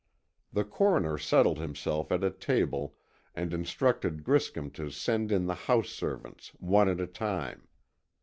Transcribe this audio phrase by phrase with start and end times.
[0.51, 2.95] The Coroner settled himself at a table,
[3.35, 7.67] and instructed Griscom to send in the house servants one at a time.